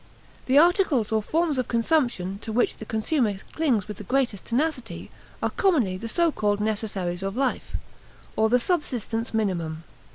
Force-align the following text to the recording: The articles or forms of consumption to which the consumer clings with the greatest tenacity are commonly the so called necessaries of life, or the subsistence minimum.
The 0.47 0.57
articles 0.57 1.11
or 1.11 1.21
forms 1.21 1.59
of 1.59 1.67
consumption 1.67 2.39
to 2.39 2.51
which 2.51 2.77
the 2.77 2.85
consumer 2.87 3.35
clings 3.53 3.87
with 3.87 3.97
the 3.97 4.03
greatest 4.03 4.45
tenacity 4.45 5.11
are 5.43 5.51
commonly 5.51 5.95
the 5.95 6.09
so 6.09 6.31
called 6.31 6.59
necessaries 6.59 7.21
of 7.21 7.35
life, 7.37 7.77
or 8.35 8.49
the 8.49 8.57
subsistence 8.59 9.31
minimum. 9.31 9.83